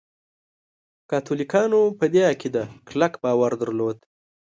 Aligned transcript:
کاتولیکانو 1.09 1.81
په 1.99 2.05
دې 2.13 2.21
عقیده 2.31 2.63
کلک 2.87 3.13
باور 3.23 3.51
درلود. 3.61 3.97